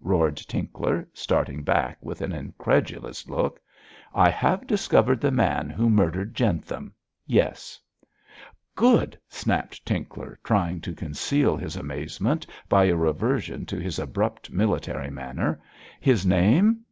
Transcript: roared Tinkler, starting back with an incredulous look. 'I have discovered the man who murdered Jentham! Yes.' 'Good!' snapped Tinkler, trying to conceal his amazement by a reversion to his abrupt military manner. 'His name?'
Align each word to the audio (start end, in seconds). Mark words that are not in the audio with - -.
roared 0.00 0.38
Tinkler, 0.38 1.06
starting 1.12 1.62
back 1.62 1.98
with 2.00 2.22
an 2.22 2.32
incredulous 2.32 3.28
look. 3.28 3.60
'I 4.14 4.30
have 4.30 4.66
discovered 4.66 5.20
the 5.20 5.30
man 5.30 5.68
who 5.68 5.90
murdered 5.90 6.34
Jentham! 6.34 6.94
Yes.' 7.26 7.78
'Good!' 8.74 9.18
snapped 9.28 9.84
Tinkler, 9.84 10.38
trying 10.42 10.80
to 10.80 10.94
conceal 10.94 11.58
his 11.58 11.76
amazement 11.76 12.46
by 12.70 12.84
a 12.86 12.96
reversion 12.96 13.66
to 13.66 13.78
his 13.78 13.98
abrupt 13.98 14.50
military 14.50 15.10
manner. 15.10 15.60
'His 16.00 16.24
name?' 16.24 16.86